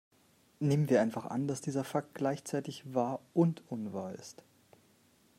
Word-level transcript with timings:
Nehmen 0.59 0.89
wir 0.89 0.99
einfach 0.99 1.27
an, 1.27 1.47
dass 1.47 1.61
dieser 1.61 1.83
Fakt 1.83 2.15
gleichzeitig 2.15 2.95
wahr 2.95 3.19
und 3.35 3.61
unwahr 3.69 4.13
ist. 4.15 4.41